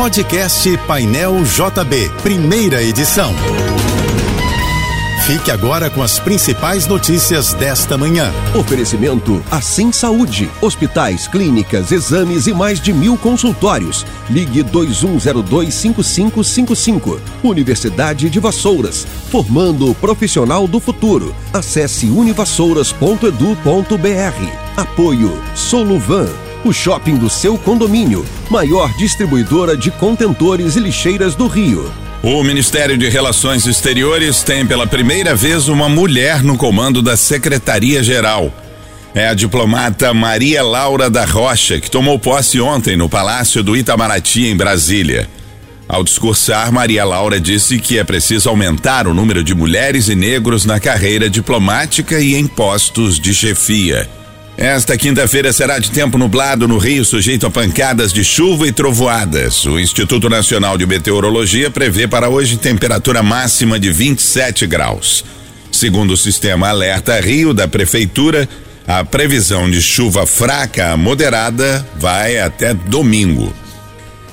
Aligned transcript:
Podcast 0.00 0.66
Painel 0.86 1.44
JB, 1.44 2.10
primeira 2.22 2.82
edição. 2.82 3.34
Fique 5.26 5.50
agora 5.50 5.90
com 5.90 6.02
as 6.02 6.18
principais 6.18 6.86
notícias 6.86 7.52
desta 7.52 7.98
manhã. 7.98 8.32
Oferecimento 8.58 9.42
Assim 9.50 9.92
Saúde. 9.92 10.50
Hospitais, 10.62 11.28
clínicas, 11.28 11.92
exames 11.92 12.46
e 12.46 12.54
mais 12.54 12.80
de 12.80 12.94
mil 12.94 13.18
consultórios. 13.18 14.06
Ligue 14.30 14.64
21025555. 14.64 17.20
Universidade 17.44 18.30
de 18.30 18.40
Vassouras. 18.40 19.06
Formando 19.30 19.90
o 19.90 19.94
profissional 19.94 20.66
do 20.66 20.80
futuro. 20.80 21.34
Acesse 21.52 22.06
univassouras.edu.br. 22.06 24.78
Apoio 24.78 25.38
Soluvan 25.54 26.49
o 26.64 26.72
shopping 26.72 27.16
do 27.16 27.30
seu 27.30 27.56
condomínio, 27.56 28.24
maior 28.50 28.92
distribuidora 28.96 29.76
de 29.76 29.90
contentores 29.90 30.76
e 30.76 30.80
lixeiras 30.80 31.34
do 31.34 31.46
Rio. 31.46 31.90
O 32.22 32.42
Ministério 32.44 32.98
de 32.98 33.08
Relações 33.08 33.66
Exteriores 33.66 34.42
tem 34.42 34.66
pela 34.66 34.86
primeira 34.86 35.34
vez 35.34 35.68
uma 35.68 35.88
mulher 35.88 36.42
no 36.42 36.56
comando 36.56 37.00
da 37.00 37.16
Secretaria-Geral. 37.16 38.52
É 39.14 39.28
a 39.28 39.34
diplomata 39.34 40.12
Maria 40.12 40.62
Laura 40.62 41.08
da 41.08 41.24
Rocha, 41.24 41.80
que 41.80 41.90
tomou 41.90 42.18
posse 42.18 42.60
ontem 42.60 42.96
no 42.96 43.08
Palácio 43.08 43.62
do 43.62 43.74
Itamaraty, 43.74 44.46
em 44.46 44.56
Brasília. 44.56 45.28
Ao 45.88 46.04
discursar, 46.04 46.70
Maria 46.70 47.04
Laura 47.04 47.40
disse 47.40 47.80
que 47.80 47.98
é 47.98 48.04
preciso 48.04 48.48
aumentar 48.48 49.08
o 49.08 49.14
número 49.14 49.42
de 49.42 49.54
mulheres 49.54 50.08
e 50.08 50.14
negros 50.14 50.64
na 50.64 50.78
carreira 50.78 51.28
diplomática 51.28 52.20
e 52.20 52.36
em 52.36 52.46
postos 52.46 53.18
de 53.18 53.34
chefia. 53.34 54.08
Esta 54.60 54.94
quinta-feira 54.94 55.54
será 55.54 55.78
de 55.78 55.90
tempo 55.90 56.18
nublado 56.18 56.68
no 56.68 56.76
Rio, 56.76 57.02
sujeito 57.02 57.46
a 57.46 57.50
pancadas 57.50 58.12
de 58.12 58.22
chuva 58.22 58.66
e 58.66 58.72
trovoadas. 58.72 59.64
O 59.64 59.80
Instituto 59.80 60.28
Nacional 60.28 60.76
de 60.76 60.84
Meteorologia 60.84 61.70
prevê 61.70 62.06
para 62.06 62.28
hoje 62.28 62.58
temperatura 62.58 63.22
máxima 63.22 63.80
de 63.80 63.90
27 63.90 64.66
graus. 64.66 65.24
Segundo 65.72 66.10
o 66.10 66.16
sistema 66.16 66.68
Alerta 66.68 67.18
Rio 67.22 67.54
da 67.54 67.66
Prefeitura, 67.66 68.46
a 68.86 69.02
previsão 69.02 69.70
de 69.70 69.80
chuva 69.80 70.26
fraca 70.26 70.92
a 70.92 70.96
moderada 70.96 71.86
vai 71.96 72.38
até 72.38 72.74
domingo. 72.74 73.50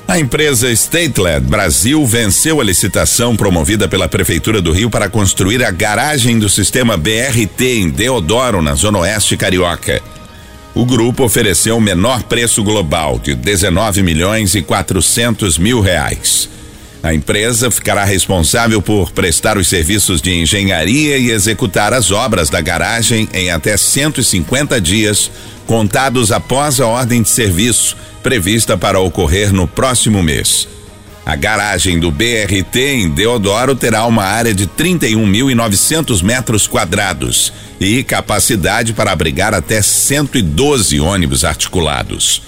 A 0.07 0.17
empresa 0.17 0.71
Stateled 0.71 1.47
Brasil 1.47 2.05
venceu 2.05 2.61
a 2.61 2.63
licitação 2.63 3.35
promovida 3.35 3.87
pela 3.87 4.07
Prefeitura 4.07 4.61
do 4.61 4.71
Rio 4.71 4.89
para 4.89 5.09
construir 5.09 5.63
a 5.63 5.71
garagem 5.71 6.39
do 6.39 6.47
sistema 6.47 6.95
BRT 6.95 7.61
em 7.61 7.89
Deodoro, 7.89 8.61
na 8.61 8.73
Zona 8.73 8.99
Oeste 8.99 9.35
Carioca 9.35 10.01
o 10.77 10.85
grupo 10.85 11.23
ofereceu 11.23 11.75
o 11.75 11.81
menor 11.81 12.21
preço 12.21 12.63
global 12.63 13.17
de 13.17 13.33
19 13.33 14.03
milhões 14.03 14.53
e 14.53 14.61
400 14.61 15.57
mil 15.57 15.81
reais. 15.81 16.47
A 17.01 17.15
empresa 17.15 17.71
ficará 17.71 18.03
responsável 18.03 18.79
por 18.79 19.09
prestar 19.11 19.57
os 19.57 19.67
serviços 19.67 20.21
de 20.21 20.31
engenharia 20.31 21.17
e 21.17 21.31
executar 21.31 21.93
as 21.93 22.11
obras 22.11 22.51
da 22.51 22.61
garagem 22.61 23.27
em 23.33 23.49
até 23.49 23.75
150 23.75 24.79
dias, 24.79 25.31
contados 25.67 26.31
após 26.31 26.79
a 26.79 26.87
ordem 26.87 27.21
de 27.21 27.29
serviço, 27.29 27.95
prevista 28.23 28.75
para 28.75 28.99
ocorrer 28.99 29.53
no 29.53 29.67
próximo 29.67 30.23
mês. 30.23 30.67
A 31.25 31.35
garagem 31.35 31.99
do 31.99 32.09
BRT 32.09 32.77
em 32.77 33.09
Deodoro 33.09 33.75
terá 33.75 34.05
uma 34.05 34.23
área 34.23 34.53
de 34.53 34.65
31.900 34.65 36.23
metros 36.23 36.65
quadrados 36.65 37.51
e 37.81 38.01
capacidade 38.01 38.93
para 38.93 39.11
abrigar 39.11 39.53
até 39.53 39.81
112 39.81 41.01
ônibus 41.01 41.43
articulados. 41.43 42.41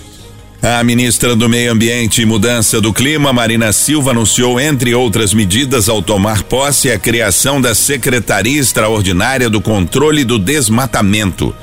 A 0.62 0.84
ministra 0.84 1.36
do 1.36 1.48
Meio 1.48 1.72
Ambiente 1.72 2.22
e 2.22 2.26
Mudança 2.26 2.82
do 2.82 2.94
Clima, 2.94 3.32
Marina 3.32 3.72
Silva, 3.72 4.12
anunciou, 4.12 4.60
entre 4.60 4.94
outras 4.94 5.34
medidas, 5.34 5.88
ao 5.88 6.02
tomar 6.02 6.44
posse, 6.44 6.92
a 6.92 7.00
criação 7.00 7.62
da 7.62 7.74
Secretaria 7.76 8.60
Extraordinária 8.60 9.50
do 9.50 9.62
Controle 9.62 10.26
do 10.26 10.38
Desmatamento. 10.38 11.56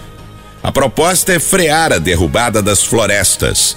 A 0.63 0.73
proposta 0.73 1.33
é 1.33 1.39
frear 1.39 1.93
a 1.93 1.99
derrubada 1.99 2.63
das 2.63 2.83
florestas 2.83 3.77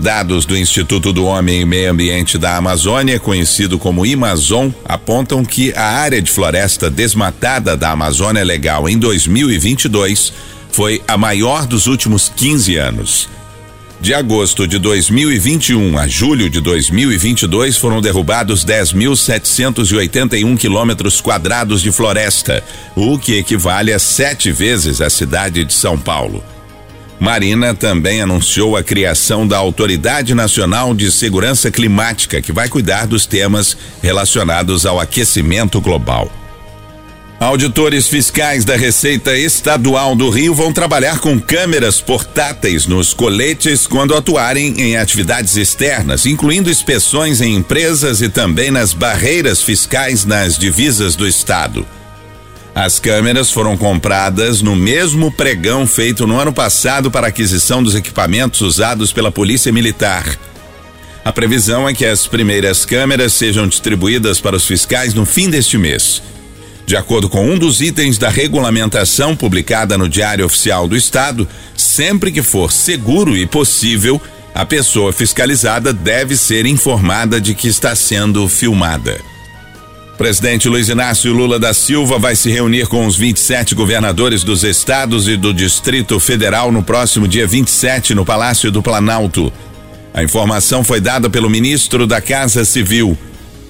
Dados 0.00 0.46
do 0.46 0.56
Instituto 0.56 1.12
do 1.12 1.24
Homem 1.24 1.62
e 1.62 1.64
Meio 1.64 1.90
Ambiente 1.90 2.38
da 2.38 2.56
Amazônia, 2.56 3.18
conhecido 3.18 3.80
como 3.80 4.06
Imazon, 4.06 4.70
apontam 4.84 5.44
que 5.44 5.74
a 5.74 5.82
área 5.82 6.22
de 6.22 6.30
floresta 6.30 6.88
desmatada 6.88 7.76
da 7.76 7.90
Amazônia 7.90 8.44
Legal 8.44 8.88
em 8.88 8.96
2022 8.96 10.32
foi 10.70 11.02
a 11.08 11.16
maior 11.16 11.66
dos 11.66 11.88
últimos 11.88 12.28
15 12.28 12.76
anos. 12.76 13.28
De 14.00 14.14
agosto 14.14 14.66
de 14.68 14.78
2021 14.78 15.98
a 15.98 16.06
julho 16.06 16.48
de 16.48 16.60
2022 16.60 17.76
foram 17.76 18.00
derrubados 18.00 18.64
10.781 18.64 20.56
quilômetros 20.56 21.20
quadrados 21.20 21.82
de 21.82 21.90
floresta, 21.90 22.62
o 22.94 23.18
que 23.18 23.36
equivale 23.36 23.92
a 23.92 23.98
sete 23.98 24.52
vezes 24.52 25.00
a 25.00 25.10
cidade 25.10 25.64
de 25.64 25.74
São 25.74 25.98
Paulo. 25.98 26.44
Marina 27.18 27.74
também 27.74 28.22
anunciou 28.22 28.76
a 28.76 28.84
criação 28.84 29.44
da 29.48 29.58
Autoridade 29.58 30.32
Nacional 30.32 30.94
de 30.94 31.10
Segurança 31.10 31.68
Climática, 31.68 32.40
que 32.40 32.52
vai 32.52 32.68
cuidar 32.68 33.08
dos 33.08 33.26
temas 33.26 33.76
relacionados 34.00 34.86
ao 34.86 35.00
aquecimento 35.00 35.80
global. 35.80 36.30
Auditores 37.40 38.08
fiscais 38.08 38.64
da 38.64 38.74
Receita 38.74 39.36
Estadual 39.38 40.16
do 40.16 40.28
Rio 40.28 40.52
vão 40.56 40.72
trabalhar 40.72 41.20
com 41.20 41.40
câmeras 41.40 42.00
portáteis 42.00 42.84
nos 42.84 43.14
coletes 43.14 43.86
quando 43.86 44.16
atuarem 44.16 44.74
em 44.76 44.96
atividades 44.96 45.56
externas, 45.56 46.26
incluindo 46.26 46.68
inspeções 46.68 47.40
em 47.40 47.54
empresas 47.54 48.20
e 48.22 48.28
também 48.28 48.72
nas 48.72 48.92
barreiras 48.92 49.62
fiscais 49.62 50.24
nas 50.24 50.58
divisas 50.58 51.14
do 51.14 51.28
estado. 51.28 51.86
As 52.74 52.98
câmeras 52.98 53.52
foram 53.52 53.76
compradas 53.76 54.60
no 54.60 54.74
mesmo 54.74 55.30
pregão 55.30 55.86
feito 55.86 56.26
no 56.26 56.40
ano 56.40 56.52
passado 56.52 57.08
para 57.08 57.28
aquisição 57.28 57.84
dos 57.84 57.94
equipamentos 57.94 58.62
usados 58.62 59.12
pela 59.12 59.30
Polícia 59.30 59.72
Militar. 59.72 60.36
A 61.24 61.32
previsão 61.32 61.88
é 61.88 61.94
que 61.94 62.04
as 62.04 62.26
primeiras 62.26 62.84
câmeras 62.84 63.32
sejam 63.32 63.68
distribuídas 63.68 64.40
para 64.40 64.56
os 64.56 64.66
fiscais 64.66 65.14
no 65.14 65.24
fim 65.24 65.48
deste 65.48 65.78
mês. 65.78 66.20
De 66.88 66.96
acordo 66.96 67.28
com 67.28 67.46
um 67.46 67.58
dos 67.58 67.82
itens 67.82 68.16
da 68.16 68.30
regulamentação 68.30 69.36
publicada 69.36 69.98
no 69.98 70.08
Diário 70.08 70.46
Oficial 70.46 70.88
do 70.88 70.96
Estado, 70.96 71.46
sempre 71.76 72.32
que 72.32 72.40
for 72.42 72.72
seguro 72.72 73.36
e 73.36 73.46
possível, 73.46 74.18
a 74.54 74.64
pessoa 74.64 75.12
fiscalizada 75.12 75.92
deve 75.92 76.34
ser 76.34 76.64
informada 76.64 77.38
de 77.38 77.54
que 77.54 77.68
está 77.68 77.94
sendo 77.94 78.48
filmada. 78.48 79.20
Presidente 80.16 80.66
Luiz 80.66 80.88
Inácio 80.88 81.30
Lula 81.30 81.58
da 81.58 81.74
Silva 81.74 82.18
vai 82.18 82.34
se 82.34 82.50
reunir 82.50 82.86
com 82.86 83.06
os 83.06 83.16
27 83.16 83.74
governadores 83.74 84.42
dos 84.42 84.64
estados 84.64 85.28
e 85.28 85.36
do 85.36 85.52
Distrito 85.52 86.18
Federal 86.18 86.72
no 86.72 86.82
próximo 86.82 87.28
dia 87.28 87.46
27 87.46 88.14
no 88.14 88.24
Palácio 88.24 88.72
do 88.72 88.82
Planalto. 88.82 89.52
A 90.14 90.22
informação 90.22 90.82
foi 90.82 91.02
dada 91.02 91.28
pelo 91.28 91.50
ministro 91.50 92.06
da 92.06 92.22
Casa 92.22 92.64
Civil. 92.64 93.14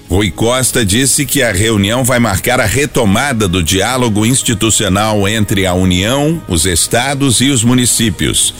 Rui 0.09 0.31
Costa 0.31 0.83
disse 0.83 1.23
que 1.23 1.43
a 1.43 1.51
reunião 1.51 2.03
vai 2.03 2.17
marcar 2.17 2.59
a 2.59 2.65
retomada 2.65 3.47
do 3.47 3.61
diálogo 3.61 4.25
institucional 4.25 5.27
entre 5.27 5.67
a 5.67 5.75
União, 5.75 6.41
os 6.47 6.65
estados 6.65 7.41
e 7.41 7.49
os 7.49 7.63
municípios. 7.63 8.55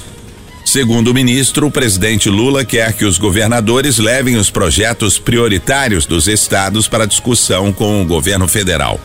Segundo 0.63 1.07
o 1.07 1.13
ministro, 1.13 1.65
o 1.65 1.71
presidente 1.71 2.29
Lula 2.29 2.63
quer 2.63 2.93
que 2.93 3.03
os 3.03 3.17
governadores 3.17 3.97
levem 3.97 4.35
os 4.35 4.51
projetos 4.51 5.17
prioritários 5.17 6.05
dos 6.05 6.27
estados 6.27 6.87
para 6.87 7.07
discussão 7.07 7.73
com 7.73 7.99
o 7.99 8.05
governo 8.05 8.47
federal. 8.47 8.99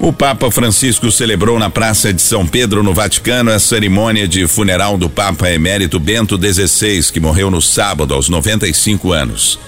O 0.00 0.12
Papa 0.12 0.50
Francisco 0.50 1.12
celebrou 1.12 1.56
na 1.56 1.70
Praça 1.70 2.12
de 2.12 2.20
São 2.20 2.44
Pedro, 2.44 2.82
no 2.82 2.92
Vaticano, 2.92 3.52
a 3.52 3.60
cerimônia 3.60 4.26
de 4.26 4.48
funeral 4.48 4.98
do 4.98 5.08
Papa 5.08 5.48
Emérito 5.48 6.00
Bento 6.00 6.36
XVI, 6.36 7.12
que 7.12 7.20
morreu 7.20 7.48
no 7.48 7.62
sábado, 7.62 8.12
aos 8.12 8.28
95 8.28 9.12
anos. 9.12 9.58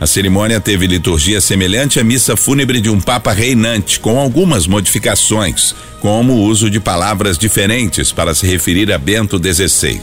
A 0.00 0.06
cerimônia 0.06 0.58
teve 0.58 0.86
liturgia 0.86 1.42
semelhante 1.42 2.00
à 2.00 2.04
missa 2.04 2.34
fúnebre 2.34 2.80
de 2.80 2.88
um 2.88 2.98
Papa 2.98 3.32
reinante, 3.32 4.00
com 4.00 4.18
algumas 4.18 4.66
modificações, 4.66 5.74
como 6.00 6.32
o 6.32 6.42
uso 6.44 6.70
de 6.70 6.80
palavras 6.80 7.36
diferentes 7.36 8.10
para 8.10 8.34
se 8.34 8.46
referir 8.46 8.90
a 8.90 8.96
Bento 8.96 9.38
XVI. 9.38 10.00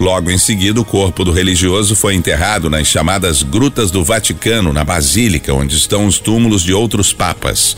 Logo 0.00 0.28
em 0.28 0.38
seguida, 0.38 0.80
o 0.80 0.84
corpo 0.84 1.24
do 1.24 1.30
religioso 1.30 1.94
foi 1.94 2.16
enterrado 2.16 2.68
nas 2.68 2.88
chamadas 2.88 3.44
Grutas 3.44 3.92
do 3.92 4.02
Vaticano, 4.02 4.72
na 4.72 4.82
Basílica, 4.82 5.54
onde 5.54 5.76
estão 5.76 6.04
os 6.06 6.18
túmulos 6.18 6.64
de 6.64 6.74
outros 6.74 7.12
papas. 7.12 7.76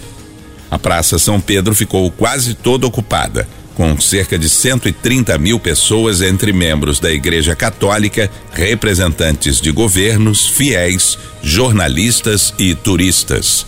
A 0.70 0.78
Praça 0.78 1.18
São 1.18 1.38
Pedro 1.40 1.74
ficou 1.74 2.10
quase 2.10 2.54
toda 2.54 2.86
ocupada, 2.86 3.46
com 3.78 3.98
cerca 3.98 4.38
de 4.38 4.50
130 4.50 5.38
mil 5.38 5.58
pessoas 5.58 6.20
entre 6.20 6.52
membros 6.52 7.00
da 7.00 7.10
Igreja 7.10 7.56
Católica, 7.56 8.30
representantes 8.52 9.58
de 9.58 9.70
governos, 9.70 10.46
fiéis, 10.46 11.16
jornalistas 11.42 12.52
e 12.58 12.74
turistas. 12.74 13.64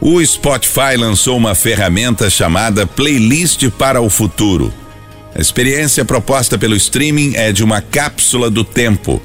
O 0.00 0.22
Spotify 0.22 0.96
lançou 0.98 1.38
uma 1.38 1.54
ferramenta 1.54 2.28
chamada 2.28 2.86
Playlist 2.86 3.70
para 3.70 4.02
o 4.02 4.10
Futuro 4.10 4.70
a 5.38 5.40
experiência 5.40 6.04
proposta 6.04 6.58
pelo 6.58 6.74
streaming 6.74 7.36
é 7.36 7.52
de 7.52 7.62
uma 7.62 7.80
cápsula 7.80 8.50
do 8.50 8.64
tempo. 8.64 9.22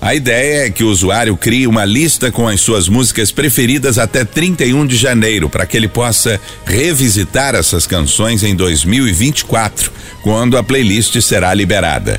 A 0.00 0.14
ideia 0.14 0.66
é 0.66 0.70
que 0.70 0.82
o 0.82 0.88
usuário 0.88 1.36
crie 1.36 1.66
uma 1.66 1.84
lista 1.84 2.32
com 2.32 2.48
as 2.48 2.62
suas 2.62 2.88
músicas 2.88 3.30
preferidas 3.30 3.98
até 3.98 4.24
31 4.24 4.86
de 4.86 4.96
janeiro, 4.96 5.50
para 5.50 5.66
que 5.66 5.76
ele 5.76 5.88
possa 5.88 6.40
revisitar 6.64 7.54
essas 7.54 7.86
canções 7.86 8.42
em 8.42 8.54
2024, 8.54 9.92
quando 10.22 10.56
a 10.56 10.62
playlist 10.62 11.20
será 11.20 11.52
liberada. 11.52 12.18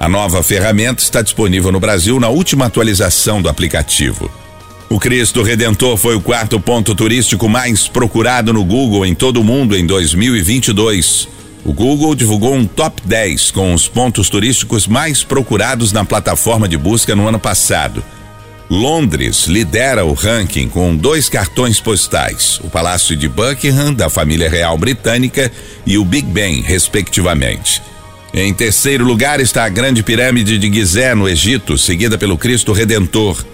A 0.00 0.08
nova 0.08 0.42
ferramenta 0.42 1.02
está 1.02 1.22
disponível 1.22 1.70
no 1.70 1.78
Brasil 1.78 2.18
na 2.18 2.28
última 2.28 2.66
atualização 2.66 3.40
do 3.40 3.48
aplicativo. 3.48 4.28
O 4.90 4.98
Cristo 4.98 5.42
Redentor 5.42 5.96
foi 5.96 6.16
o 6.16 6.20
quarto 6.20 6.58
ponto 6.58 6.96
turístico 6.96 7.48
mais 7.48 7.86
procurado 7.86 8.52
no 8.52 8.64
Google 8.64 9.06
em 9.06 9.14
todo 9.14 9.40
o 9.40 9.44
mundo 9.44 9.76
em 9.76 9.86
2022. 9.86 11.28
O 11.64 11.72
Google 11.72 12.14
divulgou 12.14 12.54
um 12.54 12.66
top 12.66 13.00
10 13.06 13.50
com 13.50 13.72
os 13.72 13.88
pontos 13.88 14.28
turísticos 14.28 14.86
mais 14.86 15.24
procurados 15.24 15.92
na 15.92 16.04
plataforma 16.04 16.68
de 16.68 16.76
busca 16.76 17.16
no 17.16 17.26
ano 17.26 17.38
passado. 17.38 18.04
Londres 18.68 19.46
lidera 19.46 20.04
o 20.04 20.12
ranking 20.12 20.68
com 20.68 20.94
dois 20.94 21.28
cartões 21.28 21.80
postais: 21.80 22.60
o 22.62 22.68
Palácio 22.68 23.16
de 23.16 23.28
Buckingham, 23.28 23.94
da 23.94 24.10
família 24.10 24.48
real 24.48 24.76
britânica, 24.76 25.50
e 25.86 25.96
o 25.96 26.04
Big 26.04 26.26
Ben, 26.28 26.60
respectivamente. 26.60 27.80
Em 28.32 28.52
terceiro 28.52 29.04
lugar 29.04 29.40
está 29.40 29.64
a 29.64 29.68
Grande 29.68 30.02
Pirâmide 30.02 30.58
de 30.58 30.72
Gizé, 30.72 31.14
no 31.14 31.28
Egito, 31.28 31.78
seguida 31.78 32.18
pelo 32.18 32.36
Cristo 32.36 32.72
Redentor. 32.72 33.44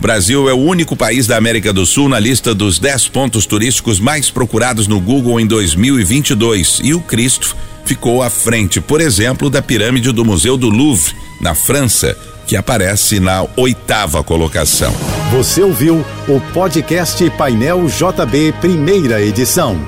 Brasil 0.00 0.48
é 0.48 0.54
o 0.54 0.56
único 0.56 0.96
país 0.96 1.26
da 1.26 1.36
América 1.36 1.74
do 1.74 1.84
Sul 1.84 2.08
na 2.08 2.18
lista 2.18 2.54
dos 2.54 2.78
10 2.78 3.08
pontos 3.08 3.44
turísticos 3.44 4.00
mais 4.00 4.30
procurados 4.30 4.86
no 4.86 4.98
Google 4.98 5.38
em 5.38 5.46
2022 5.46 6.80
e 6.82 6.94
o 6.94 7.00
Cristo 7.00 7.54
ficou 7.84 8.22
à 8.22 8.30
frente, 8.30 8.80
por 8.80 9.00
exemplo, 9.00 9.50
da 9.50 9.60
pirâmide 9.60 10.10
do 10.10 10.24
Museu 10.24 10.56
do 10.56 10.70
Louvre, 10.70 11.14
na 11.38 11.54
França, 11.54 12.16
que 12.46 12.56
aparece 12.56 13.20
na 13.20 13.46
oitava 13.56 14.24
colocação. 14.24 14.94
Você 15.32 15.62
ouviu 15.62 16.04
o 16.26 16.40
podcast 16.52 17.28
Painel 17.30 17.86
JB, 17.86 18.54
primeira 18.58 19.20
edição. 19.20 19.78